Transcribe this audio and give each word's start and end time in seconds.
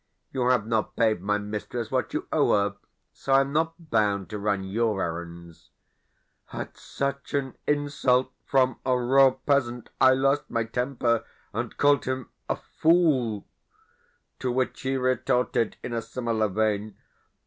"You 0.33 0.47
have 0.49 0.65
not 0.65 0.95
paid 0.95 1.21
my 1.21 1.37
mistress 1.37 1.91
what 1.91 2.11
you 2.11 2.27
owe 2.31 2.53
her, 2.53 2.75
so 3.13 3.33
I 3.33 3.41
am 3.41 3.53
not 3.53 3.75
bound 3.91 4.31
to 4.31 4.39
run 4.39 4.63
your 4.63 4.99
errands." 4.99 5.69
At 6.51 6.75
such 6.75 7.35
an 7.35 7.55
insult 7.67 8.31
from 8.43 8.79
a 8.83 8.97
raw 8.97 9.29
peasant 9.29 9.91
I 10.01 10.15
lost 10.15 10.49
my 10.49 10.63
temper, 10.63 11.23
and 11.53 11.77
called 11.77 12.05
him 12.05 12.29
a 12.49 12.55
fool; 12.55 13.45
to 14.39 14.51
which 14.51 14.81
he 14.81 14.97
retorted 14.97 15.77
in 15.83 15.93
a 15.93 16.01
similar 16.01 16.47
vein. 16.47 16.95